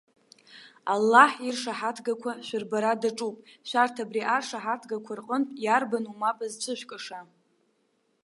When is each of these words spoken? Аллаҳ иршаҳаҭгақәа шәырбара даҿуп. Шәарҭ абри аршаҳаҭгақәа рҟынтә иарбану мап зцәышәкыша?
Аллаҳ 0.93 1.31
иршаҳаҭгақәа 1.47 2.31
шәырбара 2.45 3.01
даҿуп. 3.01 3.37
Шәарҭ 3.69 3.95
абри 4.03 4.21
аршаҳаҭгақәа 4.35 5.13
рҟынтә 5.19 5.53
иарбану 5.63 6.15
мап 6.19 6.39
зцәышәкыша? 6.51 7.19